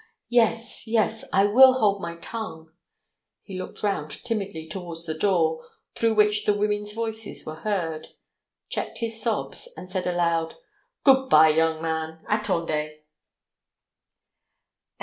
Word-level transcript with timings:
Yes, 0.31 0.87
yes, 0.87 1.25
I 1.31 1.45
will 1.45 1.73
hold 1.73 2.01
my 2.01 2.15
tongue!" 2.15 2.71
He 3.43 3.55
looked 3.59 3.83
round 3.83 4.09
timidly 4.09 4.67
towards 4.67 5.05
the 5.05 5.13
door, 5.15 5.63
through 5.93 6.15
which 6.15 6.45
the 6.45 6.55
women's 6.55 6.91
voices 6.91 7.45
were 7.45 7.57
heard, 7.59 8.07
checked 8.67 8.97
his 8.97 9.21
sobs, 9.21 9.71
and 9.77 9.87
said 9.91 10.07
aloud: 10.07 10.55
"Good 11.03 11.29
bye, 11.29 11.49
young 11.49 11.83
man! 11.83 12.21
Attendez." 12.27 12.93